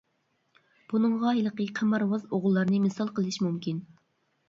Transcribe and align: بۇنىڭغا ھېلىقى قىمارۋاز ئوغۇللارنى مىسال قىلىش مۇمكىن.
بۇنىڭغا 0.93 1.35
ھېلىقى 1.41 1.69
قىمارۋاز 1.81 2.27
ئوغۇللارنى 2.35 2.83
مىسال 2.89 3.15
قىلىش 3.19 3.43
مۇمكىن. 3.49 3.89